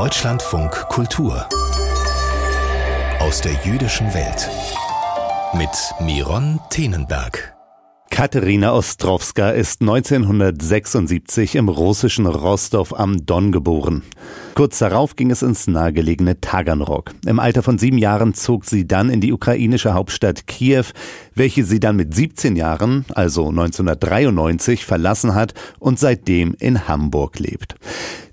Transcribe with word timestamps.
Deutschlandfunk 0.00 0.70
Kultur 0.88 1.46
aus 3.18 3.42
der 3.42 3.52
jüdischen 3.66 4.06
Welt 4.14 4.48
mit 5.52 5.68
Miron 6.00 6.58
Tenenberg. 6.70 7.54
Katharina 8.08 8.72
Ostrowska 8.72 9.50
ist 9.50 9.82
1976 9.82 11.54
im 11.54 11.68
russischen 11.68 12.24
Rostov 12.24 12.98
am 12.98 13.26
Don 13.26 13.52
geboren. 13.52 14.02
Kurz 14.54 14.78
darauf 14.78 15.16
ging 15.16 15.30
es 15.30 15.42
ins 15.42 15.66
nahegelegene 15.66 16.40
Taganrog. 16.40 17.12
Im 17.26 17.38
Alter 17.38 17.62
von 17.62 17.76
sieben 17.76 17.98
Jahren 17.98 18.32
zog 18.32 18.64
sie 18.64 18.88
dann 18.88 19.10
in 19.10 19.20
die 19.20 19.34
ukrainische 19.34 19.92
Hauptstadt 19.92 20.46
Kiew, 20.46 20.86
welche 21.34 21.62
sie 21.62 21.78
dann 21.78 21.96
mit 21.96 22.14
17 22.14 22.56
Jahren, 22.56 23.04
also 23.14 23.50
1993, 23.50 24.86
verlassen 24.86 25.34
hat 25.34 25.52
und 25.78 25.98
seitdem 25.98 26.56
in 26.58 26.88
Hamburg 26.88 27.38
lebt. 27.38 27.76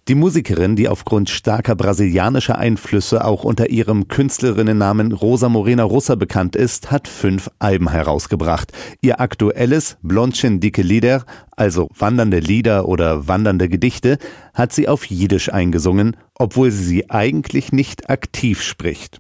Die 0.08 0.16
Musikerin, 0.16 0.78
die 0.78 0.88
aufgrund 0.88 1.30
starker 1.30 1.76
brasilianischer 1.76 2.58
Einflüsse 2.58 3.26
auch 3.26 3.44
unter 3.44 3.70
ihrem 3.70 4.08
Künstlerinnennamen 4.08 5.12
Rosa 5.12 5.50
Morena 5.50 5.84
Russa 5.84 6.16
bekannt 6.16 6.56
ist, 6.56 6.92
hat 6.92 7.10
fünf 7.10 7.52
Alben 7.60 7.90
herausgebracht. 7.90 8.72
Ihr 9.02 9.20
aktuelles 9.20 9.98
Blondchen 10.02 10.62
dicke 10.62 10.82
Lieder, 10.82 11.26
also 11.58 11.90
wandernde 11.94 12.40
Lieder 12.40 12.88
oder 12.88 13.28
wandernde 13.28 13.68
Gedichte, 13.68 14.18
hat 14.54 14.72
sie 14.72 14.88
auf 14.88 15.04
Jiddisch 15.04 15.52
eingesungen, 15.52 16.16
obwohl 16.36 16.72
sie 16.72 16.86
sie 16.86 17.10
eigentlich 17.10 17.74
nicht 17.74 18.10
aktiv 18.10 18.62
spricht. 18.62 19.20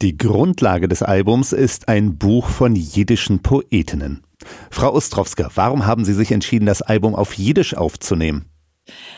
Die 0.00 0.16
Grundlage 0.16 0.86
des 0.86 1.02
Albums 1.02 1.52
ist 1.52 1.88
ein 1.88 2.18
Buch 2.18 2.50
von 2.50 2.76
jiddischen 2.76 3.40
Poetinnen. 3.40 4.22
Frau 4.70 4.94
Ostrowska, 4.94 5.50
warum 5.56 5.86
haben 5.86 6.04
Sie 6.04 6.14
sich 6.14 6.30
entschieden, 6.30 6.66
das 6.66 6.82
Album 6.82 7.16
auf 7.16 7.34
Jiddisch 7.34 7.76
aufzunehmen? 7.76 8.49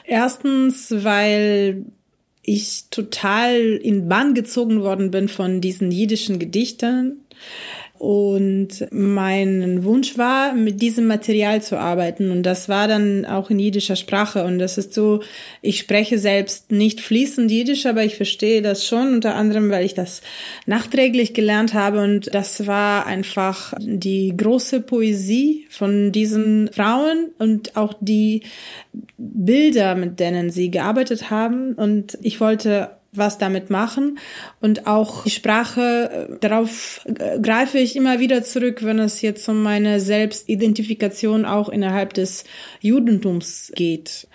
Erstens, 0.05 0.93
weil 1.05 1.85
ich 2.43 2.87
total 2.91 3.57
in 3.61 4.09
Bann 4.09 4.35
gezogen 4.35 4.83
worden 4.83 5.11
bin 5.11 5.29
von 5.29 5.61
diesen 5.61 5.91
jiddischen 5.93 6.39
Gedichten. 6.39 7.25
Und 8.03 8.89
mein 8.91 9.85
Wunsch 9.85 10.19
war, 10.19 10.55
mit 10.55 10.83
diesem 10.83 11.07
Material 11.07 11.63
zu 11.63 11.79
arbeiten. 11.79 12.33
Und 12.33 12.43
das 12.43 12.69
war 12.69 12.89
dann 12.89 13.25
auch 13.25 13.49
in 13.49 13.61
jiddischer 13.61 13.95
Sprache. 13.95 14.43
Und 14.45 14.59
das 14.59 14.77
ist 14.77 14.93
so, 14.93 15.21
ich 15.61 15.79
spreche 15.79 16.19
selbst 16.19 16.73
nicht 16.73 17.01
fließend 17.01 17.49
Jiddisch, 17.49 17.87
aber 17.87 18.03
ich 18.03 18.17
verstehe 18.17 18.61
das 18.61 18.85
schon, 18.85 19.15
unter 19.15 19.37
anderem, 19.37 19.71
weil 19.71 19.87
ich 19.87 19.95
das 19.95 20.21
nachträglich 20.67 21.33
gelernt 21.33 21.75
habe. 21.75 22.03
Und 22.03 22.35
das 22.35 22.67
war 22.67 23.07
einfach 23.07 23.73
die 23.79 24.37
große 24.37 24.81
Poesie 24.81 25.69
von 25.71 26.11
diesen 26.11 26.71
Frauen 26.73 27.31
und 27.39 27.77
auch 27.77 27.95
die 28.01 28.43
Bilder, 29.17 29.95
mit 29.95 30.19
denen 30.19 30.51
sie 30.51 30.73
gearbeitet 30.73 31.31
haben. 31.31 31.75
Und 31.75 32.19
ich 32.21 32.41
wollte 32.41 32.91
was 33.15 33.39
damit 33.39 33.69
machen. 33.71 34.19
Und 34.61 34.87
auch 34.87 35.25
die 35.25 35.31
Sprache, 35.31 36.29
äh, 36.31 36.39
darauf 36.41 37.03
äh, 37.05 37.39
greife 37.41 37.79
ich 37.79 37.95
immer 37.95 38.21
wieder 38.21 38.43
zurück, 38.43 38.83
wenn 38.83 38.99
es 38.99 39.21
jetzt 39.21 39.49
um 39.49 39.63
meine 39.63 40.01
Selbstidentifikation 40.01 41.45
auch 41.45 41.69
innerhalb 41.69 42.15
des 42.15 42.45
Judentums 42.81 43.71
geht. 43.75 44.29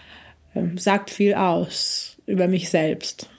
Ähm, 0.56 0.78
sagt 0.78 1.10
viel 1.10 1.34
aus 1.34 2.18
über 2.28 2.48
mich 2.48 2.70
selbst. 2.70 3.30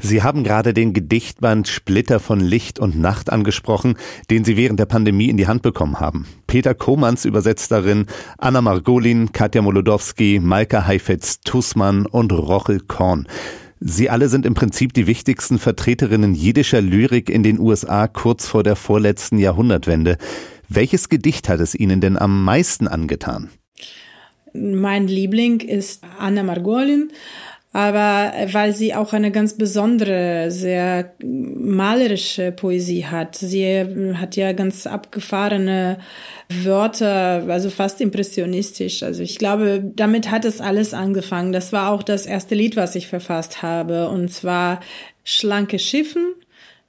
Sie 0.00 0.22
haben 0.22 0.44
gerade 0.44 0.74
den 0.74 0.92
Gedichtband 0.92 1.66
Splitter 1.66 2.20
von 2.20 2.40
Licht 2.40 2.78
und 2.78 3.00
Nacht 3.00 3.32
angesprochen, 3.32 3.96
den 4.30 4.44
Sie 4.44 4.58
während 4.58 4.78
der 4.78 4.84
Pandemie 4.84 5.30
in 5.30 5.38
die 5.38 5.46
Hand 5.46 5.62
bekommen 5.62 5.98
haben. 5.98 6.26
Peter 6.46 6.74
Komans 6.74 7.24
übersetzt 7.24 7.72
darin 7.72 8.04
Anna 8.36 8.60
Margolin, 8.60 9.32
Katja 9.32 9.62
Molodowski, 9.62 10.40
Malka 10.42 10.86
Heifetz-Tussmann 10.86 12.04
und 12.04 12.32
Rochel 12.32 12.80
Korn. 12.80 13.26
Sie 13.80 14.08
alle 14.08 14.28
sind 14.28 14.46
im 14.46 14.54
Prinzip 14.54 14.94
die 14.94 15.06
wichtigsten 15.06 15.58
Vertreterinnen 15.58 16.34
jiddischer 16.34 16.80
Lyrik 16.80 17.28
in 17.28 17.42
den 17.42 17.58
USA 17.58 18.08
kurz 18.08 18.46
vor 18.46 18.62
der 18.62 18.74
vorletzten 18.74 19.38
Jahrhundertwende. 19.38 20.16
Welches 20.68 21.08
Gedicht 21.10 21.48
hat 21.48 21.60
es 21.60 21.74
Ihnen 21.74 22.00
denn 22.00 22.16
am 22.16 22.42
meisten 22.42 22.88
angetan? 22.88 23.50
Mein 24.54 25.06
Liebling 25.06 25.60
ist 25.60 26.02
Anna 26.18 26.42
Margolin 26.42 27.10
aber 27.76 28.32
weil 28.54 28.72
sie 28.72 28.94
auch 28.94 29.12
eine 29.12 29.30
ganz 29.30 29.58
besondere, 29.58 30.50
sehr 30.50 31.12
malerische 31.22 32.50
Poesie 32.50 33.04
hat. 33.04 33.36
Sie 33.36 34.14
hat 34.14 34.34
ja 34.34 34.54
ganz 34.54 34.86
abgefahrene 34.86 35.98
Wörter, 36.48 37.44
also 37.46 37.68
fast 37.68 38.00
impressionistisch. 38.00 39.02
Also 39.02 39.22
ich 39.22 39.36
glaube, 39.36 39.82
damit 39.94 40.30
hat 40.30 40.46
es 40.46 40.62
alles 40.62 40.94
angefangen. 40.94 41.52
Das 41.52 41.70
war 41.74 41.90
auch 41.90 42.02
das 42.02 42.24
erste 42.24 42.54
Lied, 42.54 42.76
was 42.76 42.94
ich 42.94 43.08
verfasst 43.08 43.60
habe, 43.60 44.08
und 44.08 44.32
zwar 44.32 44.80
Schlanke 45.22 45.78
Schiffen 45.78 46.35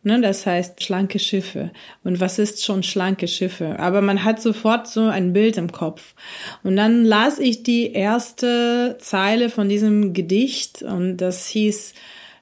Ne, 0.08 0.22
das 0.22 0.46
heißt 0.46 0.82
schlanke 0.82 1.20
Schiffe. 1.20 1.70
Und 2.06 2.22
was 2.22 2.40
ist 2.40 2.64
schon 2.64 2.82
schlanke 2.82 3.28
Schiffe? 3.28 3.78
Aber 3.78 4.00
man 4.00 4.24
hat 4.24 4.42
sofort 4.42 4.88
so 4.88 5.02
ein 5.02 5.34
Bild 5.34 5.58
im 5.58 5.70
Kopf. 5.74 6.16
Und 6.64 6.78
dann 6.78 7.04
las 7.04 7.40
ich 7.40 7.64
die 7.64 7.92
erste 7.92 8.96
Zeile 9.02 9.50
von 9.50 9.68
diesem 9.68 10.14
Gedicht 10.14 10.82
und 10.82 11.18
das 11.18 11.48
hieß 11.48 11.94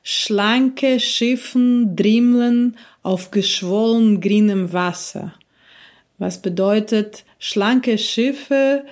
Schlanke 0.04 1.00
Schiffen 1.00 1.96
drimmeln 1.96 2.78
auf 3.02 3.32
geschwollen 3.32 4.22
grünem 4.22 4.72
Wasser. 4.72 5.34
Was 6.20 6.44
bedeutet 6.44 7.24
schlanke 7.40 7.98
Schiffe 7.98 8.84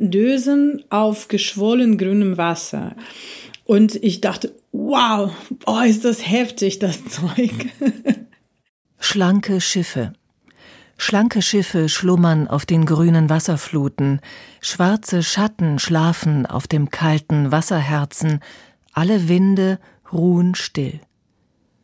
dösen 0.00 0.82
auf 0.90 1.28
geschwollen 1.28 1.96
grünem 1.96 2.36
Wasser. 2.38 2.96
Und 3.64 3.94
ich 4.02 4.20
dachte, 4.20 4.52
wow, 4.76 5.32
oh, 5.66 5.80
ist 5.80 6.04
das 6.04 6.26
heftig, 6.26 6.78
das 6.78 7.04
Zeug. 7.08 7.66
Schlanke 8.98 9.60
Schiffe. 9.60 10.12
Schlanke 10.98 11.42
Schiffe 11.42 11.88
schlummern 11.88 12.48
auf 12.48 12.64
den 12.64 12.86
grünen 12.86 13.28
Wasserfluten, 13.28 14.20
schwarze 14.60 15.22
Schatten 15.22 15.78
schlafen 15.78 16.46
auf 16.46 16.66
dem 16.66 16.90
kalten 16.90 17.52
Wasserherzen, 17.52 18.40
alle 18.92 19.28
Winde 19.28 19.78
ruhen 20.10 20.54
still. 20.54 21.00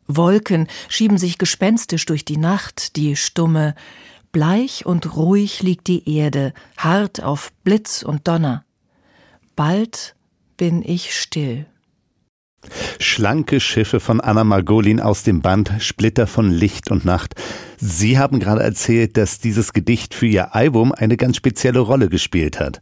Wolken 0.07 0.67
schieben 0.89 1.19
sich 1.19 1.37
gespenstisch 1.37 2.07
durch 2.07 2.25
die 2.25 2.39
Nacht, 2.39 2.97
die 2.97 3.17
stumme, 3.17 3.75
bleich 4.33 4.87
und 4.87 5.15
ruhig 5.15 5.63
liegt 5.63 5.89
die 5.89 6.17
Erde, 6.17 6.55
hart 6.79 7.23
auf 7.23 7.53
Blitz 7.65 8.03
und 8.03 8.27
Donner. 8.27 8.65
Bald 9.57 10.17
bin 10.57 10.83
ich 10.83 11.15
still. 11.15 11.67
Schlanke 12.99 13.61
Schiffe 13.61 14.01
von 14.01 14.21
Anna 14.21 14.45
Margolin 14.45 15.01
aus 15.01 15.23
dem 15.23 15.41
Band 15.41 15.73
Splitter 15.81 16.27
von 16.27 16.51
Licht 16.51 16.91
und 16.91 17.05
Nacht. 17.05 17.35
Sie 17.79 18.19
haben 18.19 18.39
gerade 18.41 18.63
erzählt, 18.63 19.17
dass 19.17 19.41
dieses 19.41 19.73
Gedicht 19.73 20.15
für 20.15 20.27
Ihr 20.27 20.55
Album 20.55 20.93
eine 20.93 21.17
ganz 21.17 21.37
spezielle 21.37 21.81
Rolle 21.81 22.09
gespielt 22.09 22.61
hat. 22.61 22.81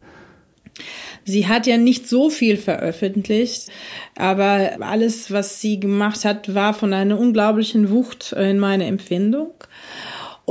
Sie 1.23 1.47
hat 1.47 1.67
ja 1.67 1.77
nicht 1.77 2.07
so 2.07 2.29
viel 2.29 2.57
veröffentlicht, 2.57 3.67
aber 4.15 4.77
alles, 4.79 5.31
was 5.31 5.61
sie 5.61 5.79
gemacht 5.79 6.25
hat, 6.25 6.55
war 6.55 6.73
von 6.73 6.93
einer 6.93 7.19
unglaublichen 7.19 7.91
Wucht 7.91 8.31
in 8.33 8.57
meiner 8.57 8.85
Empfindung. 8.85 9.53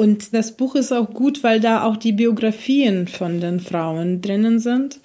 Und 0.00 0.32
das 0.32 0.52
Buch 0.52 0.76
ist 0.76 0.92
auch 0.92 1.12
gut, 1.12 1.44
weil 1.44 1.60
da 1.60 1.84
auch 1.84 1.98
die 1.98 2.12
Biografien 2.12 3.06
von 3.06 3.38
den 3.38 3.60
Frauen 3.60 4.22
drinnen 4.22 4.58
sind, 4.58 4.98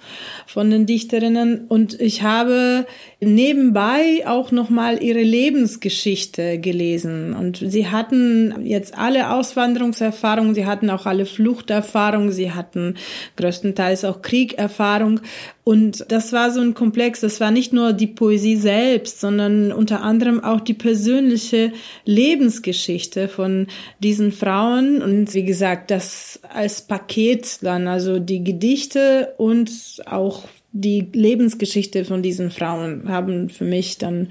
von 0.46 0.70
den 0.70 0.86
Dichterinnen. 0.86 1.66
Und 1.68 2.00
ich 2.00 2.22
habe 2.22 2.86
nebenbei 3.20 4.26
auch 4.26 4.52
nochmal 4.52 5.02
ihre 5.02 5.20
Lebensgeschichte 5.20 6.58
gelesen. 6.58 7.34
Und 7.34 7.58
sie 7.58 7.88
hatten 7.88 8.54
jetzt 8.64 8.96
alle 8.96 9.34
Auswanderungserfahrungen, 9.34 10.54
sie 10.54 10.64
hatten 10.64 10.88
auch 10.88 11.04
alle 11.04 11.26
Fluchterfahrungen, 11.26 12.32
sie 12.32 12.52
hatten 12.52 12.94
größtenteils 13.36 14.06
auch 14.06 14.22
Kriegerfahrung. 14.22 15.20
Und 15.68 16.12
das 16.12 16.32
war 16.32 16.52
so 16.52 16.60
ein 16.60 16.74
Komplex. 16.74 17.22
Das 17.22 17.40
war 17.40 17.50
nicht 17.50 17.72
nur 17.72 17.92
die 17.92 18.06
Poesie 18.06 18.54
selbst, 18.54 19.18
sondern 19.18 19.72
unter 19.72 20.00
anderem 20.00 20.38
auch 20.38 20.60
die 20.60 20.74
persönliche 20.74 21.72
Lebensgeschichte 22.04 23.26
von 23.26 23.66
diesen 23.98 24.30
Frauen. 24.30 25.02
Und 25.02 25.34
wie 25.34 25.42
gesagt, 25.42 25.90
das 25.90 26.38
als 26.54 26.82
Paket 26.82 27.64
dann, 27.64 27.88
also 27.88 28.20
die 28.20 28.44
Gedichte 28.44 29.34
und 29.38 29.72
auch 30.06 30.44
die 30.70 31.08
Lebensgeschichte 31.12 32.04
von 32.04 32.22
diesen 32.22 32.52
Frauen 32.52 33.08
haben 33.08 33.48
für 33.48 33.64
mich 33.64 33.98
dann 33.98 34.30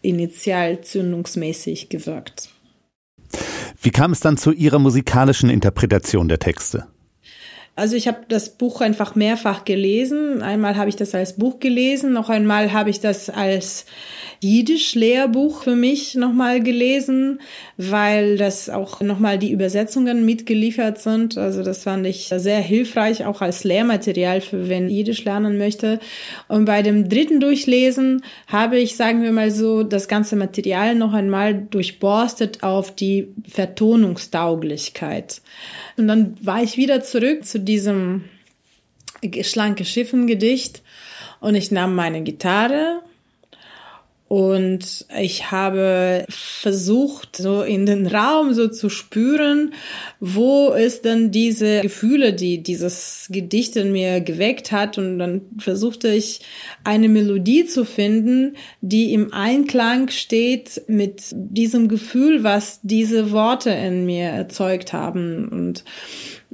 initial 0.00 0.80
zündungsmäßig 0.80 1.90
gewirkt. 1.90 2.48
Wie 3.80 3.90
kam 3.90 4.10
es 4.10 4.18
dann 4.18 4.36
zu 4.36 4.50
Ihrer 4.50 4.80
musikalischen 4.80 5.48
Interpretation 5.48 6.26
der 6.26 6.40
Texte? 6.40 6.88
Also 7.74 7.96
ich 7.96 8.06
habe 8.06 8.18
das 8.28 8.50
Buch 8.50 8.82
einfach 8.82 9.14
mehrfach 9.14 9.64
gelesen. 9.64 10.42
Einmal 10.42 10.76
habe 10.76 10.90
ich 10.90 10.96
das 10.96 11.14
als 11.14 11.34
Buch 11.34 11.58
gelesen, 11.58 12.12
noch 12.12 12.28
einmal 12.28 12.72
habe 12.72 12.90
ich 12.90 13.00
das 13.00 13.30
als 13.30 13.86
Jiddisch-Lehrbuch 14.42 15.62
für 15.62 15.76
mich 15.76 16.16
nochmal 16.16 16.60
gelesen, 16.60 17.40
weil 17.76 18.36
das 18.36 18.68
auch 18.68 19.00
nochmal 19.00 19.38
die 19.38 19.52
Übersetzungen 19.52 20.26
mitgeliefert 20.26 20.98
sind. 20.98 21.38
Also 21.38 21.62
das 21.62 21.84
fand 21.84 22.06
ich 22.06 22.28
sehr 22.34 22.58
hilfreich, 22.58 23.24
auch 23.24 23.40
als 23.40 23.62
Lehrmaterial 23.62 24.40
für 24.40 24.68
wen 24.68 24.90
Jiddisch 24.90 25.24
lernen 25.24 25.58
möchte. 25.58 26.00
Und 26.48 26.64
bei 26.64 26.82
dem 26.82 27.08
dritten 27.08 27.38
Durchlesen 27.38 28.22
habe 28.48 28.78
ich, 28.78 28.96
sagen 28.96 29.22
wir 29.22 29.30
mal 29.30 29.52
so, 29.52 29.84
das 29.84 30.08
ganze 30.08 30.34
Material 30.34 30.96
noch 30.96 31.12
einmal 31.12 31.54
durchborstet 31.54 32.64
auf 32.64 32.92
die 32.94 33.28
Vertonungstauglichkeit. 33.48 35.40
Und 35.96 36.08
dann 36.08 36.34
war 36.42 36.62
ich 36.64 36.76
wieder 36.76 37.02
zurück 37.02 37.44
zu 37.44 37.60
diesem 37.64 38.24
schlanke 39.42 39.84
Schiffen 39.84 40.26
Gedicht 40.26 40.82
und 41.40 41.54
ich 41.54 41.70
nahm 41.70 41.94
meine 41.94 42.22
Gitarre 42.22 43.02
und 44.32 45.04
ich 45.20 45.50
habe 45.50 46.24
versucht, 46.30 47.36
so 47.36 47.60
in 47.60 47.84
den 47.84 48.06
Raum 48.06 48.54
so 48.54 48.68
zu 48.68 48.88
spüren, 48.88 49.74
wo 50.20 50.70
ist 50.70 51.04
denn 51.04 51.30
diese 51.30 51.82
Gefühle, 51.82 52.32
die 52.32 52.62
dieses 52.62 53.28
Gedicht 53.30 53.76
in 53.76 53.92
mir 53.92 54.22
geweckt 54.22 54.72
hat. 54.72 54.96
Und 54.96 55.18
dann 55.18 55.42
versuchte 55.58 56.08
ich 56.08 56.40
eine 56.82 57.10
Melodie 57.10 57.66
zu 57.66 57.84
finden, 57.84 58.56
die 58.80 59.12
im 59.12 59.34
Einklang 59.34 60.08
steht 60.08 60.80
mit 60.86 61.24
diesem 61.34 61.88
Gefühl, 61.88 62.42
was 62.42 62.80
diese 62.82 63.32
Worte 63.32 63.68
in 63.68 64.06
mir 64.06 64.28
erzeugt 64.28 64.94
haben. 64.94 65.46
Und 65.50 65.84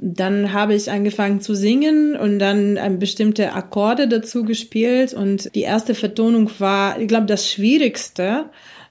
dann 0.01 0.53
habe 0.53 0.75
ich 0.75 0.89
angefangen 0.89 1.41
zu 1.41 1.55
singen 1.55 2.15
und 2.15 2.39
dann 2.39 2.77
ähm, 2.77 2.99
bestimmte 2.99 3.51
Akkorde 3.53 4.07
dazu 4.07 4.43
gespielt 4.43 5.13
und 5.13 5.53
die 5.55 5.61
erste 5.61 5.93
Vertonung 5.93 6.49
war, 6.59 6.99
ich 6.99 7.07
glaube, 7.07 7.25
das 7.25 7.51
Schwierigste, 7.51 8.45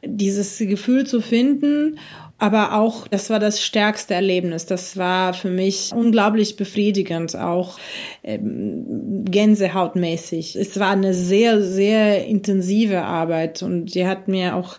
dieses 0.05 0.58
Gefühl 0.58 1.06
zu 1.06 1.20
finden. 1.20 1.99
Aber 2.40 2.75
auch, 2.75 3.08
das 3.08 3.31
war 3.31 3.40
das 3.40 3.60
stärkste 3.64 4.14
Erlebnis. 4.14 4.64
Das 4.64 4.96
war 4.96 5.34
für 5.34 5.50
mich 5.50 5.93
unglaublich 5.93 6.55
befriedigend, 6.55 7.34
auch 7.34 7.78
ähm, 8.22 9.25
gänsehautmäßig. 9.25 10.54
Es 10.54 10.78
war 10.78 10.90
eine 10.90 11.14
sehr, 11.14 11.61
sehr 11.62 12.26
intensive 12.26 13.02
Arbeit 13.02 13.62
und 13.62 13.93
die 13.94 14.06
hat 14.06 14.28
mir 14.28 14.54
auch 14.54 14.78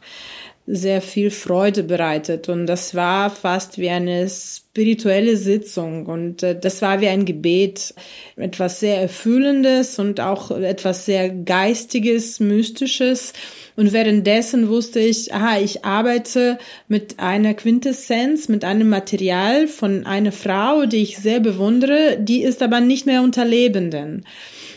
sehr 0.71 1.01
viel 1.01 1.31
Freude 1.31 1.81
bereitet. 1.81 2.48
Und 2.48 2.68
das 2.68 2.94
war 2.94 3.31
fast 3.31 3.80
wie 3.80 3.89
eine 3.89 4.30
spirituelle 4.30 5.36
Sitzung. 5.36 6.06
Und 6.06 6.44
äh, 6.44 6.60
das 6.60 6.83
war 6.83 7.01
wie 7.01 7.07
ein 7.07 7.25
Gebet. 7.25 7.95
Etwas 8.36 8.80
sehr 8.80 9.01
Erfüllendes 9.01 9.98
und 9.98 10.19
auch 10.19 10.51
etwas 10.51 11.06
sehr 11.06 11.30
Geistiges, 11.30 12.39
Mystisches. 12.39 13.33
Und 13.75 13.94
währenddessen 13.94 14.69
wusste 14.69 15.00
ich, 15.00 15.33
aha, 15.33 15.60
ich 15.60 15.86
arbeite 15.86 16.60
mit 16.88 17.19
einer 17.19 17.56
Quintessenz, 17.56 18.48
mit 18.48 18.63
einem 18.63 18.89
Material 18.89 19.68
von 19.68 20.06
einer 20.06 20.31
Frau, 20.31 20.86
die 20.86 21.01
ich 21.01 21.18
sehr 21.18 21.39
bewundere, 21.39 22.18
die 22.19 22.44
ist 22.44 22.62
aber 22.62 22.80
nicht 22.80 23.07
mehr 23.07 23.24
unter 23.24 23.44
Lebenden. 23.44 24.24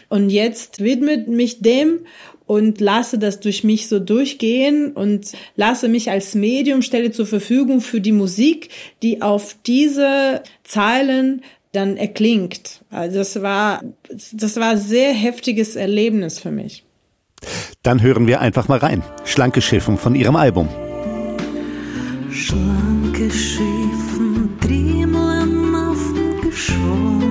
Und 0.09 0.31
jetzt 0.31 0.83
widmet 0.83 1.29
mich 1.29 1.61
dem 1.61 2.01
und 2.47 2.81
lasse 2.81 3.19
das 3.19 3.41
durch 3.41 3.65
mich 3.65 3.89
so 3.89 3.99
durchgehen 3.99 4.93
und 4.93 5.33
lasse 5.57 5.89
mich 5.89 6.11
als 6.11 6.35
Medium 6.35 6.83
stelle 6.83 7.11
zur 7.11 7.27
Verfügung 7.27 7.81
für 7.81 8.01
die 8.01 8.13
Musik, 8.13 8.69
die 9.03 9.23
auf 9.23 9.57
diese 9.67 10.43
Zeilen 10.65 11.43
dann 11.73 11.97
erklingt. 11.97 12.83
Also 12.91 13.19
das 13.19 13.43
war, 13.43 13.83
das 14.33 14.57
war 14.57 14.77
sehr 14.77 15.13
heftiges 15.13 15.77
Erlebnis 15.77 16.39
für 16.39 16.51
mich. 16.51 16.85
Dann 17.83 18.03
hören 18.03 18.27
wir 18.27 18.41
einfach 18.41 18.69
mal 18.69 18.79
rein. 18.79 19.03
Schlanke 19.25 19.61
Schiffen 19.61 19.99
von 19.99 20.15
ihrem 20.15 20.37
Album. 20.37 20.69
Schlanke 22.31 23.31
Schiffen 23.31 24.59
dremeln 24.61 25.75
auf 25.75 25.99
dem 26.15 26.41
Geschwung 26.49 27.22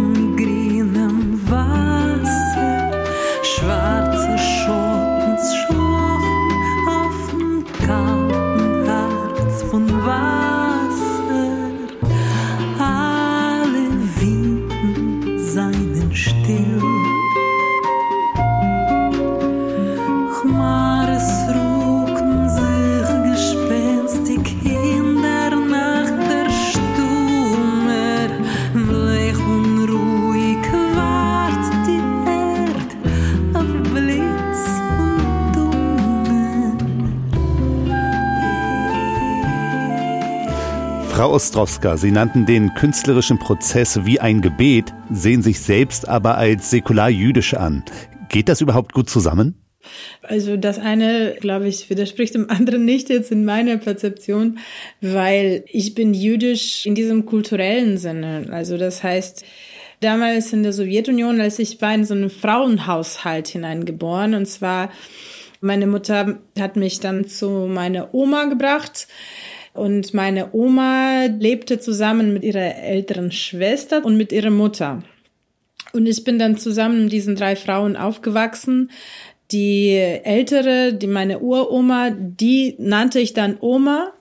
Frau 41.22 41.34
Ostrowska, 41.34 41.98
Sie 41.98 42.10
nannten 42.10 42.48
den 42.48 42.74
künstlerischen 42.74 43.38
Prozess 43.38 44.06
wie 44.06 44.20
ein 44.20 44.42
Gebet, 44.42 44.86
sehen 45.12 45.44
sich 45.44 45.60
selbst 45.60 46.10
aber 46.10 46.36
als 46.40 46.72
säkular-jüdisch 46.72 47.54
an. 47.54 47.84
Geht 48.30 48.50
das 48.50 48.60
überhaupt 48.60 48.92
gut 48.94 49.08
zusammen? 49.08 49.54
Also 50.24 50.58
das 50.58 50.80
eine, 50.80 51.36
glaube 51.40 51.68
ich, 51.68 51.92
widerspricht 51.92 52.34
dem 52.34 52.50
anderen 52.50 52.86
nicht 52.86 53.12
jetzt 53.12 53.32
in 53.32 53.46
meiner 53.46 53.78
Perzeption, 53.78 54.58
weil 55.00 55.64
ich 55.68 55.94
bin 55.94 56.16
jüdisch 56.16 56.88
in 56.88 56.96
diesem 56.96 57.28
kulturellen 57.28 58.00
Sinne. 58.00 58.48
Also 58.50 58.80
das 58.80 59.04
heißt, 59.04 59.46
damals 60.00 60.52
in 60.54 60.64
der 60.64 60.74
Sowjetunion, 60.74 61.40
als 61.40 61.60
ich 61.60 61.80
war 61.84 61.94
in 61.94 62.04
so 62.04 62.16
einen 62.16 62.32
Frauenhaushalt 62.32 63.48
hineingeboren 63.48 64.34
und 64.34 64.48
zwar 64.48 64.90
meine 65.64 65.86
Mutter 65.86 66.40
hat 66.60 66.76
mich 66.76 67.00
dann 67.00 67.28
zu 67.28 67.68
meiner 67.70 68.16
Oma 68.16 68.46
gebracht. 68.46 69.08
Und 69.74 70.14
meine 70.14 70.54
Oma 70.54 71.26
lebte 71.26 71.80
zusammen 71.80 72.34
mit 72.34 72.44
ihrer 72.44 72.76
älteren 72.76 73.32
Schwester 73.32 74.04
und 74.04 74.18
mit 74.18 74.32
ihrer 74.32 74.50
Mutter. 74.50 75.04
Und 75.94 76.08
ich 76.08 76.24
bin 76.24 76.40
dann 76.40 76.58
zusammen 76.58 77.04
mit 77.04 77.12
diesen 77.12 77.36
drei 77.36 77.56
Frauen 77.56 77.96
aufgewachsen. 77.96 78.92
Die 79.52 79.90
ältere, 79.92 80.94
die 80.94 81.08
meine 81.08 81.40
Uroma, 81.40 82.12
die 82.12 82.76
nannte 82.80 83.20
ich 83.20 83.34
dann 83.34 83.58
Oma. 83.60 84.14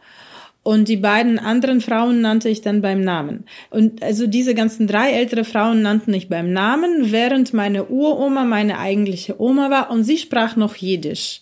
Und 0.63 0.89
die 0.89 0.99
beiden 0.99 1.39
anderen 1.39 1.81
Frauen 1.81 2.21
nannte 2.21 2.51
ich 2.51 2.61
dann 2.61 2.83
beim 2.83 3.01
Namen. 3.01 3.45
Und 3.71 4.03
also 4.03 4.27
diese 4.27 4.55
ganzen 4.55 4.87
drei 4.87 5.13
ältere 5.13 5.45
Frauen 5.45 5.81
nannten 5.81 6.13
ich 6.13 6.29
beim 6.29 6.53
Namen, 6.53 7.13
während 7.13 7.55
meine 7.55 7.87
Uroma 7.87 8.45
meine 8.45 8.79
eigentliche 8.79 9.41
Oma 9.41 9.71
war 9.71 9.91
und 9.91 10.05
sie 10.05 10.19
sprach 10.19 10.57
noch 10.57 10.77
Jiddisch. 10.77 11.41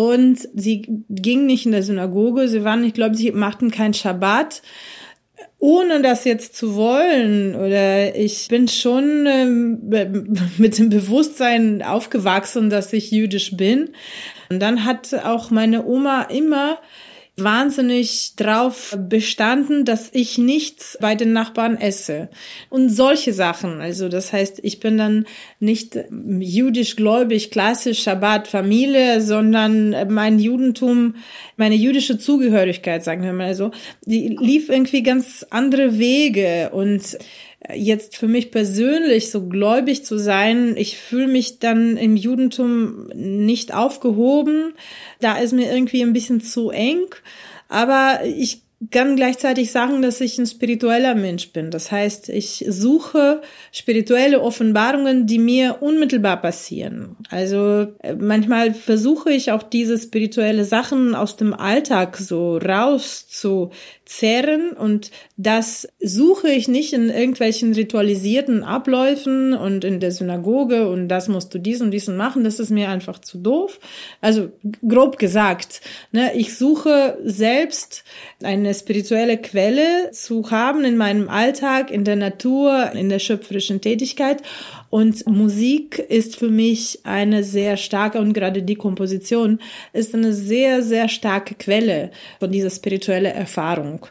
Und 0.00 0.48
sie 0.54 1.04
ging 1.10 1.44
nicht 1.44 1.66
in 1.66 1.72
der 1.72 1.82
Synagoge, 1.82 2.48
sie 2.48 2.64
waren, 2.64 2.82
ich 2.84 2.94
glaube, 2.94 3.16
sie 3.16 3.32
machten 3.32 3.70
kein 3.70 3.92
Schabbat 3.92 4.62
ohne 5.58 6.00
das 6.00 6.24
jetzt 6.24 6.56
zu 6.56 6.74
wollen 6.74 7.54
oder 7.54 8.16
ich 8.16 8.48
bin 8.48 8.66
schon 8.66 9.26
ähm, 9.26 9.78
mit 10.56 10.78
dem 10.78 10.88
Bewusstsein 10.88 11.82
aufgewachsen, 11.82 12.70
dass 12.70 12.94
ich 12.94 13.10
jüdisch 13.10 13.56
bin. 13.58 13.90
Und 14.48 14.60
dann 14.60 14.86
hat 14.86 15.12
auch 15.12 15.50
meine 15.50 15.84
Oma 15.84 16.22
immer 16.22 16.78
wahnsinnig 17.44 18.34
drauf 18.36 18.96
bestanden, 18.98 19.84
dass 19.84 20.10
ich 20.12 20.38
nichts 20.38 20.98
bei 21.00 21.14
den 21.14 21.32
Nachbarn 21.32 21.76
esse. 21.76 22.28
Und 22.68 22.90
solche 22.90 23.32
Sachen. 23.32 23.80
Also 23.80 24.08
das 24.08 24.32
heißt, 24.32 24.60
ich 24.62 24.80
bin 24.80 24.98
dann 24.98 25.26
nicht 25.58 25.98
jüdisch 26.10 26.96
gläubig, 26.96 27.50
klassisch 27.50 28.02
Schabbat, 28.02 28.48
Familie, 28.48 29.20
sondern 29.20 30.12
mein 30.12 30.38
Judentum, 30.38 31.16
meine 31.56 31.74
jüdische 31.74 32.18
Zugehörigkeit, 32.18 33.04
sagen 33.04 33.22
wir 33.22 33.32
mal 33.32 33.54
so, 33.54 33.70
die 34.04 34.36
lief 34.40 34.68
irgendwie 34.68 35.02
ganz 35.02 35.46
andere 35.50 35.98
Wege 35.98 36.70
und 36.72 37.18
jetzt 37.74 38.16
für 38.16 38.28
mich 38.28 38.50
persönlich 38.50 39.30
so 39.30 39.46
gläubig 39.46 40.04
zu 40.04 40.18
sein, 40.18 40.76
ich 40.76 40.96
fühle 40.96 41.28
mich 41.28 41.58
dann 41.58 41.96
im 41.96 42.16
Judentum 42.16 43.08
nicht 43.14 43.74
aufgehoben. 43.74 44.74
Da 45.20 45.36
ist 45.36 45.52
mir 45.52 45.70
irgendwie 45.70 46.02
ein 46.02 46.12
bisschen 46.12 46.40
zu 46.40 46.70
eng. 46.70 47.04
Aber 47.68 48.20
ich 48.24 48.62
kann 48.90 49.14
gleichzeitig 49.14 49.70
sagen, 49.70 50.00
dass 50.00 50.22
ich 50.22 50.38
ein 50.38 50.46
spiritueller 50.46 51.14
Mensch 51.14 51.52
bin. 51.52 51.70
Das 51.70 51.92
heißt, 51.92 52.30
ich 52.30 52.64
suche 52.66 53.42
spirituelle 53.72 54.40
Offenbarungen, 54.40 55.26
die 55.26 55.38
mir 55.38 55.82
unmittelbar 55.82 56.40
passieren. 56.40 57.16
Also 57.28 57.88
äh, 58.02 58.14
manchmal 58.18 58.72
versuche 58.72 59.30
ich 59.32 59.52
auch 59.52 59.62
diese 59.62 59.98
spirituelle 59.98 60.64
Sachen 60.64 61.14
aus 61.14 61.36
dem 61.36 61.52
Alltag 61.52 62.16
so 62.16 62.56
rauszuziehen 62.56 63.70
zehren 64.10 64.72
und 64.72 65.12
das 65.36 65.86
suche 66.00 66.48
ich 66.48 66.66
nicht 66.66 66.92
in 66.92 67.10
irgendwelchen 67.10 67.72
ritualisierten 67.74 68.64
Abläufen 68.64 69.54
und 69.54 69.84
in 69.84 70.00
der 70.00 70.10
Synagoge 70.10 70.88
und 70.88 71.06
das 71.06 71.28
musst 71.28 71.54
du 71.54 71.58
dies 71.58 71.80
und 71.80 71.92
diesen 71.92 72.16
machen, 72.16 72.42
das 72.42 72.58
ist 72.58 72.70
mir 72.70 72.88
einfach 72.88 73.20
zu 73.20 73.38
doof. 73.38 73.78
Also 74.20 74.50
grob 74.86 75.16
gesagt, 75.16 75.80
ne, 76.10 76.34
ich 76.34 76.58
suche 76.58 77.18
selbst 77.22 78.02
eine 78.42 78.74
spirituelle 78.74 79.38
Quelle 79.38 80.10
zu 80.10 80.50
haben 80.50 80.84
in 80.84 80.96
meinem 80.96 81.28
Alltag, 81.28 81.92
in 81.92 82.02
der 82.02 82.16
Natur, 82.16 82.90
in 82.92 83.10
der 83.10 83.20
schöpferischen 83.20 83.80
Tätigkeit 83.80 84.42
und 84.90 85.24
Musik 85.28 86.00
ist 86.00 86.36
für 86.36 86.48
mich 86.48 86.98
eine 87.04 87.44
sehr 87.44 87.76
starke 87.76 88.18
und 88.18 88.32
gerade 88.32 88.62
die 88.64 88.74
Komposition 88.74 89.60
ist 89.92 90.14
eine 90.14 90.32
sehr, 90.32 90.82
sehr 90.82 91.08
starke 91.08 91.54
Quelle 91.54 92.10
von 92.40 92.50
dieser 92.50 92.70
spirituellen 92.70 93.32
Erfahrung. 93.32 94.06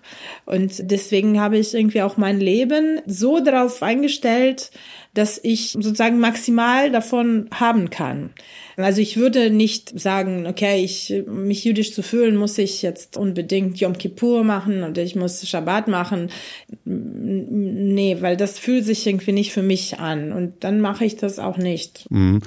Und 0.45 0.89
deswegen 0.89 1.39
habe 1.39 1.57
ich 1.57 1.73
irgendwie 1.73 2.01
auch 2.01 2.15
mein 2.15 2.39
Leben 2.39 3.01
so 3.05 3.41
darauf 3.41 3.83
eingestellt, 3.83 4.71
dass 5.13 5.39
ich 5.41 5.71
sozusagen 5.71 6.19
maximal 6.19 6.91
davon 6.91 7.49
haben 7.51 7.89
kann. 7.89 8.29
Also 8.77 9.01
ich 9.01 9.17
würde 9.17 9.49
nicht 9.49 9.99
sagen, 9.99 10.45
okay, 10.47 10.83
ich, 10.83 11.23
mich 11.27 11.65
jüdisch 11.65 11.93
zu 11.93 12.03
fühlen, 12.03 12.35
muss 12.35 12.57
ich 12.57 12.81
jetzt 12.81 13.17
unbedingt 13.17 13.79
Yom 13.79 13.97
Kippur 13.97 14.43
machen 14.43 14.83
und 14.83 14.97
ich 14.97 15.15
muss 15.15 15.47
Shabbat 15.47 15.87
machen. 15.87 16.29
Nee, 16.85 18.17
weil 18.21 18.37
das 18.37 18.59
fühlt 18.59 18.85
sich 18.85 19.05
irgendwie 19.05 19.31
nicht 19.33 19.51
für 19.51 19.63
mich 19.63 19.99
an 19.99 20.31
und 20.31 20.63
dann 20.63 20.79
mache 20.79 21.05
ich 21.05 21.17
das 21.17 21.39
auch 21.39 21.57
nicht. 21.57 22.09
Mhm. 22.09 22.41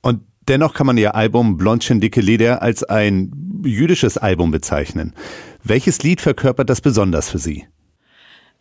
Und 0.00 0.22
dennoch 0.48 0.74
kann 0.74 0.86
man 0.86 0.98
ihr 0.98 1.14
Album 1.14 1.56
Blondchen 1.56 2.00
dicke 2.00 2.20
Lieder 2.20 2.62
als 2.62 2.82
ein 2.82 3.30
jüdisches 3.64 4.18
Album 4.18 4.50
bezeichnen. 4.50 5.14
Welches 5.62 6.02
Lied 6.02 6.20
verkörpert 6.20 6.70
das 6.70 6.80
besonders 6.80 7.28
für 7.28 7.38
Sie? 7.38 7.66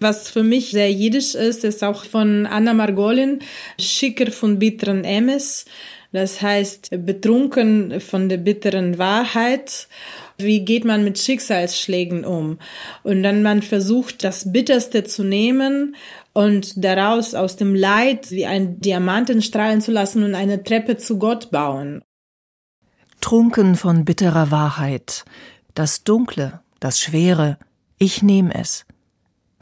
Was 0.02 0.30
für 0.30 0.44
mich 0.44 0.72
sehr 0.72 0.92
jiddisch 0.92 1.36
ist, 1.36 1.66
ist 1.66 1.84
auch 1.84 2.06
von 2.06 2.46
Anna 2.46 2.74
Margolin, 2.74 3.40
Schicker 3.78 4.32
von 4.32 4.58
bitteren 4.58 5.04
Emes. 5.04 5.66
Das 6.14 6.42
heißt, 6.42 6.92
betrunken 7.06 8.00
von 8.00 8.30
der 8.30 8.38
bitteren 8.38 8.98
Wahrheit. 8.98 9.90
Wie 10.38 10.64
geht 10.64 10.86
man 10.86 11.04
mit 11.04 11.20
Schicksalsschlägen 11.20 12.24
um? 12.24 12.60
Und 13.04 13.24
dann 13.24 13.44
man 13.44 13.62
versucht, 13.62 14.24
das 14.24 14.54
Bitterste 14.54 15.04
zu 15.04 15.24
nehmen 15.24 15.98
und 16.32 16.84
daraus 16.84 17.36
aus 17.36 17.58
dem 17.58 17.76
Leid 17.76 18.32
wie 18.32 18.46
ein 18.46 18.80
Diamanten 18.80 19.42
strahlen 19.42 19.82
zu 19.82 19.92
lassen 19.92 20.24
und 20.24 20.34
eine 20.34 20.64
Treppe 20.64 20.96
zu 20.96 21.20
Gott 21.20 21.52
bauen. 21.52 22.02
Trunken 23.20 23.76
von 23.76 24.06
bitterer 24.06 24.50
Wahrheit, 24.50 25.26
das 25.76 26.06
Dunkle, 26.06 26.62
das 26.80 27.02
Schwere, 27.02 27.58
ich 27.98 28.24
nehm 28.24 28.50
es. 28.50 28.86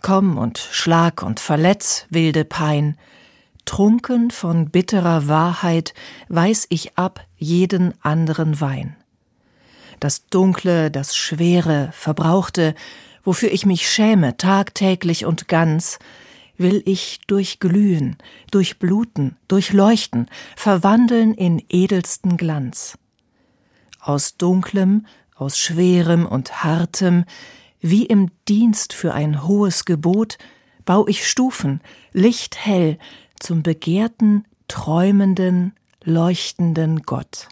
Komm 0.02 0.38
und 0.38 0.58
schlag 0.58 1.24
und 1.24 1.40
verletz, 1.40 2.06
wilde 2.10 2.46
Pein. 2.46 2.98
Trunken 3.66 4.32
von 4.32 4.70
bitterer 4.70 5.28
Wahrheit 5.28 5.94
weiß 6.30 6.68
ich 6.70 6.98
ab 6.98 7.26
jeden 7.38 7.94
anderen 8.02 8.62
Wein. 8.62 8.96
Das 10.00 10.28
Dunkle, 10.28 10.92
das 10.92 11.16
Schwere, 11.16 11.90
Verbrauchte, 11.92 12.76
wofür 13.24 13.52
ich 13.52 13.66
mich 13.66 13.90
schäme, 13.90 14.38
tagtäglich 14.38 15.26
und 15.26 15.48
ganz, 15.48 16.00
will 16.58 16.82
ich 16.86 17.20
durchglühen, 17.28 18.18
durchbluten, 18.52 19.36
durchleuchten, 19.48 20.28
verwandeln 20.56 21.34
in 21.34 21.64
edelsten 21.70 22.38
Glanz. 22.38 22.98
Aus 24.00 24.38
Dunklem, 24.38 25.06
aus 25.36 25.58
Schwerem 25.58 26.26
und 26.26 26.64
Hartem 26.64 27.26
wie 27.82 28.06
im 28.06 28.30
Dienst 28.48 28.94
für 28.94 29.14
ein 29.14 29.48
hohes 29.48 29.86
Gebot, 29.86 30.38
bau 30.86 31.08
ich 31.08 31.28
Stufen, 31.28 31.82
lichthell, 32.14 32.98
zum 33.40 33.64
begehrten, 33.64 34.46
träumenden, 34.68 35.74
leuchtenden 36.04 37.04
Gott. 37.04 37.50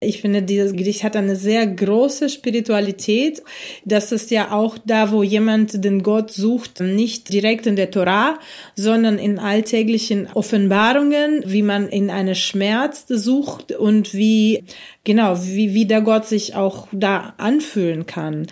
Ich 0.00 0.20
finde, 0.20 0.42
dieses 0.42 0.74
Gedicht 0.74 1.02
hat 1.02 1.16
eine 1.16 1.34
sehr 1.34 1.66
große 1.66 2.28
Spiritualität. 2.28 3.42
Das 3.84 4.12
ist 4.12 4.30
ja 4.30 4.52
auch 4.52 4.78
da, 4.78 5.10
wo 5.10 5.24
jemand 5.24 5.84
den 5.84 6.04
Gott 6.04 6.30
sucht, 6.30 6.78
nicht 6.78 7.32
direkt 7.32 7.66
in 7.66 7.74
der 7.74 7.90
Torah, 7.90 8.38
sondern 8.76 9.18
in 9.18 9.40
alltäglichen 9.40 10.28
Offenbarungen, 10.32 11.42
wie 11.46 11.62
man 11.62 11.88
in 11.88 12.10
eine 12.10 12.36
Schmerz 12.36 13.06
sucht 13.08 13.72
und 13.72 14.14
wie, 14.14 14.62
genau, 15.02 15.36
wie, 15.42 15.74
wie 15.74 15.86
der 15.86 16.02
Gott 16.02 16.26
sich 16.26 16.54
auch 16.54 16.86
da 16.92 17.34
anfühlen 17.36 18.06
kann 18.06 18.46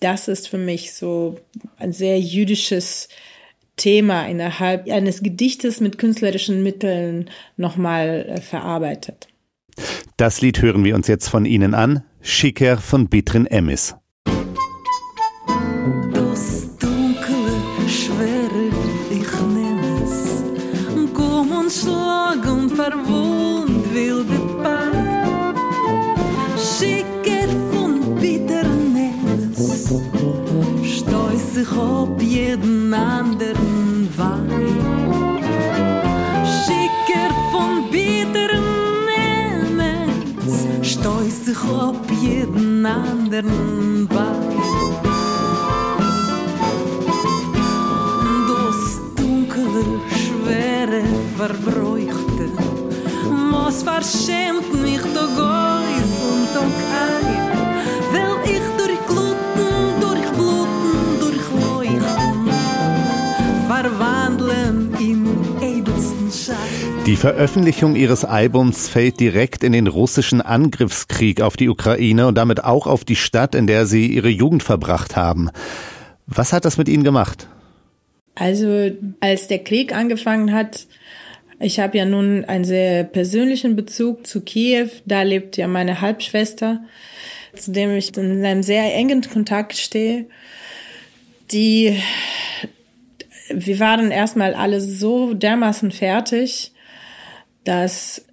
das 0.00 0.28
ist 0.28 0.48
für 0.48 0.58
mich 0.58 0.94
so 0.94 1.38
ein 1.78 1.92
sehr 1.92 2.18
jüdisches 2.20 3.08
Thema 3.76 4.26
innerhalb 4.26 4.90
eines 4.90 5.22
Gedichtes 5.22 5.80
mit 5.80 5.98
künstlerischen 5.98 6.62
Mitteln 6.62 7.30
nochmal 7.56 8.26
äh, 8.28 8.40
verarbeitet. 8.40 9.28
Das 10.16 10.40
Lied 10.40 10.60
hören 10.60 10.84
wir 10.84 10.96
uns 10.96 11.06
jetzt 11.06 11.28
von 11.28 11.44
Ihnen 11.44 11.74
an. 11.74 12.02
Schicker 12.20 12.78
von 12.78 13.08
Bitrin 13.08 13.46
Emis. 13.46 13.94
Anderen 32.98 34.08
Wein. 34.16 34.88
Schicker 36.60 37.30
von 37.52 37.90
bitteren 37.90 38.68
Nemes. 39.08 40.66
Stoß 40.82 41.44
sich 41.46 41.62
ob 41.64 42.10
jeden 42.20 42.84
anderen 42.84 44.08
Wein. 44.10 44.58
Das 48.48 48.80
dunkle, 49.16 49.84
schwere, 50.18 51.02
verbräuchte, 51.36 52.46
was 53.52 53.82
verschämt 53.82 54.72
mich 54.82 55.02
doch 55.14 55.28
Geus 55.36 56.12
und 56.30 56.48
doch 56.54 56.78
ein, 57.04 57.47
Die 67.08 67.16
Veröffentlichung 67.16 67.96
ihres 67.96 68.26
Albums 68.26 68.86
fällt 68.86 69.18
direkt 69.18 69.64
in 69.64 69.72
den 69.72 69.86
russischen 69.86 70.42
Angriffskrieg 70.42 71.40
auf 71.40 71.56
die 71.56 71.70
Ukraine 71.70 72.26
und 72.26 72.34
damit 72.34 72.62
auch 72.62 72.86
auf 72.86 73.02
die 73.02 73.16
Stadt, 73.16 73.54
in 73.54 73.66
der 73.66 73.86
sie 73.86 74.08
ihre 74.08 74.28
Jugend 74.28 74.62
verbracht 74.62 75.16
haben. 75.16 75.48
Was 76.26 76.52
hat 76.52 76.66
das 76.66 76.76
mit 76.76 76.86
Ihnen 76.86 77.04
gemacht? 77.04 77.48
Also 78.34 78.90
als 79.20 79.48
der 79.48 79.60
Krieg 79.60 79.94
angefangen 79.94 80.52
hat, 80.52 80.86
ich 81.58 81.80
habe 81.80 81.96
ja 81.96 82.04
nun 82.04 82.44
einen 82.44 82.64
sehr 82.64 83.04
persönlichen 83.04 83.74
Bezug 83.74 84.26
zu 84.26 84.42
Kiew. 84.42 84.90
Da 85.06 85.22
lebt 85.22 85.56
ja 85.56 85.66
meine 85.66 86.02
Halbschwester, 86.02 86.82
zu 87.54 87.72
dem 87.72 87.96
ich 87.96 88.14
in 88.18 88.44
einem 88.44 88.62
sehr 88.62 88.94
engen 88.94 89.22
Kontakt 89.22 89.78
stehe. 89.78 90.26
Die, 91.52 92.02
wir 93.48 93.80
waren 93.80 94.10
erstmal 94.10 94.52
alle 94.52 94.82
so 94.82 95.32
dermaßen 95.32 95.90
fertig, 95.90 96.72
dass 97.68 98.24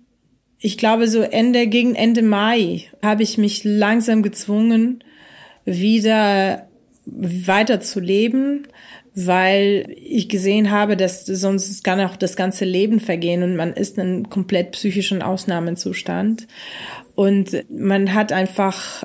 ich 0.60 0.78
glaube, 0.78 1.10
so 1.10 1.22
Ende, 1.22 1.68
gegen 1.68 1.94
Ende 1.94 2.22
Mai 2.22 2.86
habe 3.04 3.22
ich 3.22 3.38
mich 3.38 3.66
langsam 3.66 4.24
gezwungen, 4.24 5.04
wieder 5.66 6.68
weiter 7.06 7.82
zu 7.82 8.00
leben, 8.00 8.68
weil 9.14 9.94
ich 9.96 10.30
gesehen 10.30 10.72
habe, 10.72 10.96
dass 10.96 11.26
sonst 11.26 11.84
kann 11.84 12.00
auch 12.00 12.16
das 12.16 12.38
ganze 12.38 12.64
Leben 12.64 13.02
vergehen 13.02 13.44
und 13.44 13.58
man 13.58 13.74
ist 13.74 13.98
in 13.98 14.04
einem 14.04 14.30
komplett 14.30 14.72
psychischen 14.72 15.22
Ausnahmezustand. 15.22 16.48
Und 17.14 17.66
man 17.70 18.14
hat 18.14 18.32
einfach 18.32 19.04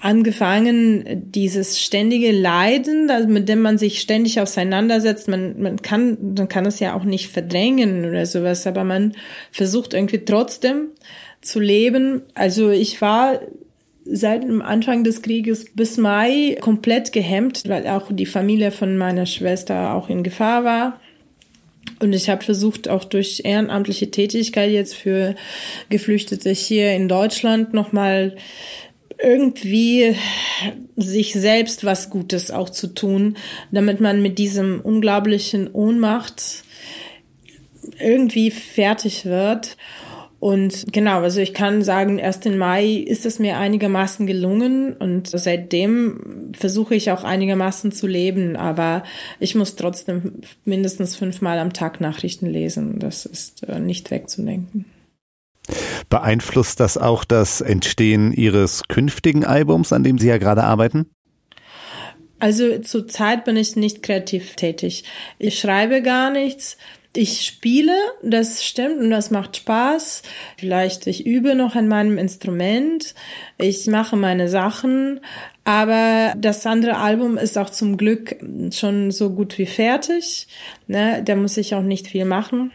angefangen, 0.00 1.30
dieses 1.30 1.80
ständige 1.80 2.32
Leiden, 2.32 3.10
mit 3.32 3.48
dem 3.48 3.62
man 3.62 3.78
sich 3.78 4.00
ständig 4.00 4.40
auseinandersetzt, 4.40 5.28
man, 5.28 5.60
man 5.60 5.82
kann, 5.82 6.34
man 6.36 6.48
kann 6.48 6.66
es 6.66 6.80
ja 6.80 6.94
auch 6.94 7.04
nicht 7.04 7.28
verdrängen 7.28 8.04
oder 8.04 8.26
sowas, 8.26 8.66
aber 8.66 8.84
man 8.84 9.12
versucht 9.50 9.94
irgendwie 9.94 10.24
trotzdem 10.24 10.88
zu 11.40 11.60
leben. 11.60 12.22
Also 12.34 12.70
ich 12.70 13.00
war 13.00 13.40
seit 14.04 14.44
dem 14.44 14.62
Anfang 14.62 15.04
des 15.04 15.22
Krieges 15.22 15.66
bis 15.74 15.96
Mai 15.96 16.56
komplett 16.60 17.12
gehemmt, 17.12 17.62
weil 17.68 17.86
auch 17.88 18.10
die 18.10 18.26
Familie 18.26 18.70
von 18.70 18.96
meiner 18.96 19.26
Schwester 19.26 19.94
auch 19.94 20.08
in 20.08 20.22
Gefahr 20.22 20.64
war. 20.64 21.00
Und 22.00 22.12
ich 22.12 22.28
habe 22.28 22.44
versucht, 22.44 22.88
auch 22.88 23.04
durch 23.04 23.42
ehrenamtliche 23.44 24.10
Tätigkeit 24.10 24.70
jetzt 24.70 24.94
für 24.94 25.34
Geflüchtete 25.88 26.50
hier 26.50 26.92
in 26.92 27.08
Deutschland 27.08 27.72
nochmal 27.72 28.36
irgendwie 29.22 30.16
sich 30.96 31.32
selbst 31.32 31.84
was 31.84 32.10
Gutes 32.10 32.50
auch 32.50 32.70
zu 32.70 32.88
tun, 32.88 33.36
damit 33.70 34.00
man 34.00 34.22
mit 34.22 34.38
diesem 34.38 34.80
unglaublichen 34.80 35.70
Ohnmacht 35.72 36.64
irgendwie 37.98 38.50
fertig 38.50 39.24
wird. 39.24 39.76
Und 40.38 40.92
genau, 40.92 41.22
also 41.22 41.40
ich 41.40 41.54
kann 41.54 41.82
sagen, 41.82 42.18
erst 42.18 42.44
im 42.44 42.58
Mai 42.58 42.88
ist 42.88 43.24
es 43.24 43.38
mir 43.38 43.56
einigermaßen 43.56 44.26
gelungen 44.26 44.92
und 44.92 45.28
seitdem 45.28 46.52
versuche 46.52 46.94
ich 46.94 47.10
auch 47.10 47.24
einigermaßen 47.24 47.90
zu 47.90 48.06
leben, 48.06 48.54
aber 48.54 49.02
ich 49.40 49.54
muss 49.54 49.76
trotzdem 49.76 50.42
mindestens 50.66 51.16
fünfmal 51.16 51.58
am 51.58 51.72
Tag 51.72 52.02
Nachrichten 52.02 52.46
lesen. 52.46 52.98
Das 52.98 53.24
ist 53.24 53.66
äh, 53.66 53.80
nicht 53.80 54.10
wegzudenken. 54.10 54.84
Beeinflusst 56.08 56.80
das 56.80 56.98
auch 56.98 57.24
das 57.24 57.60
Entstehen 57.60 58.32
Ihres 58.32 58.82
künftigen 58.88 59.44
Albums, 59.44 59.92
an 59.92 60.04
dem 60.04 60.18
Sie 60.18 60.28
ja 60.28 60.38
gerade 60.38 60.64
arbeiten? 60.64 61.06
Also 62.38 62.78
zurzeit 62.80 63.44
bin 63.44 63.56
ich 63.56 63.76
nicht 63.76 64.02
kreativ 64.02 64.56
tätig. 64.56 65.04
Ich 65.38 65.58
schreibe 65.58 66.02
gar 66.02 66.30
nichts. 66.30 66.76
Ich 67.16 67.46
spiele, 67.46 67.96
das 68.22 68.62
stimmt 68.62 68.98
und 68.98 69.10
das 69.10 69.30
macht 69.30 69.56
Spaß. 69.56 70.22
Vielleicht 70.58 71.06
ich 71.06 71.24
übe 71.24 71.54
noch 71.54 71.74
an 71.74 71.88
meinem 71.88 72.18
Instrument. 72.18 73.14
Ich 73.56 73.86
mache 73.86 74.16
meine 74.16 74.50
Sachen. 74.50 75.20
Aber 75.64 76.34
das 76.36 76.66
andere 76.66 76.98
Album 76.98 77.38
ist 77.38 77.56
auch 77.56 77.70
zum 77.70 77.96
Glück 77.96 78.36
schon 78.70 79.10
so 79.10 79.30
gut 79.30 79.56
wie 79.56 79.66
fertig. 79.66 80.46
Ne? 80.88 81.22
Da 81.24 81.36
muss 81.36 81.56
ich 81.56 81.74
auch 81.74 81.82
nicht 81.82 82.06
viel 82.06 82.26
machen. 82.26 82.70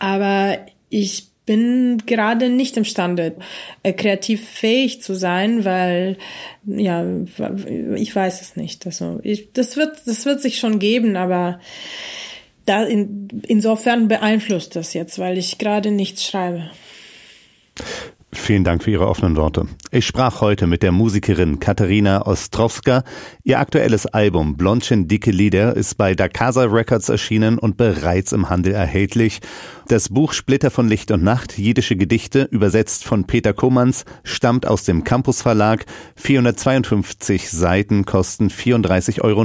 Aber 0.00 0.58
ich 0.90 1.31
bin 1.52 1.98
gerade 2.06 2.48
nicht 2.48 2.78
imstande, 2.78 3.36
äh, 3.82 3.92
kreativ 3.92 4.48
fähig 4.48 5.02
zu 5.02 5.14
sein, 5.14 5.66
weil 5.66 6.16
ja, 6.64 7.04
ich 7.94 8.16
weiß 8.16 8.40
es 8.40 8.56
nicht. 8.56 8.86
Also 8.86 9.20
ich, 9.22 9.52
das 9.52 9.76
wird, 9.76 9.98
das 10.06 10.24
wird 10.24 10.40
sich 10.40 10.58
schon 10.58 10.78
geben, 10.78 11.14
aber 11.16 11.60
da 12.64 12.84
in, 12.84 13.28
insofern 13.46 14.08
beeinflusst 14.08 14.76
das 14.76 14.94
jetzt, 14.94 15.18
weil 15.18 15.36
ich 15.36 15.58
gerade 15.58 15.90
nichts 15.90 16.24
schreibe. 16.24 16.70
Vielen 18.34 18.64
Dank 18.64 18.82
für 18.82 18.90
Ihre 18.90 19.06
offenen 19.08 19.36
Worte. 19.36 19.66
Ich 19.90 20.06
sprach 20.06 20.40
heute 20.40 20.66
mit 20.66 20.82
der 20.82 20.90
Musikerin 20.90 21.60
Katharina 21.60 22.26
Ostrowska. 22.26 23.04
Ihr 23.44 23.58
aktuelles 23.58 24.06
Album 24.06 24.56
Blondchen 24.56 25.06
Dicke 25.06 25.30
Lieder 25.30 25.76
ist 25.76 25.96
bei 25.96 26.14
Dakasa 26.14 26.64
Records 26.64 27.10
erschienen 27.10 27.58
und 27.58 27.76
bereits 27.76 28.32
im 28.32 28.48
Handel 28.48 28.72
erhältlich. 28.72 29.40
Das 29.86 30.08
Buch 30.08 30.32
Splitter 30.32 30.70
von 30.70 30.88
Licht 30.88 31.10
und 31.10 31.22
Nacht, 31.22 31.58
jiddische 31.58 31.94
Gedichte, 31.94 32.48
übersetzt 32.50 33.04
von 33.04 33.26
Peter 33.26 33.52
Kommans, 33.52 34.06
stammt 34.24 34.66
aus 34.66 34.84
dem 34.84 35.04
Campus 35.04 35.42
Verlag. 35.42 35.84
452 36.16 37.50
Seiten 37.50 38.06
kosten 38.06 38.48
34,90 38.48 39.20
Euro. 39.20 39.44